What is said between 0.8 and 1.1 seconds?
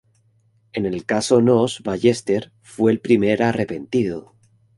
el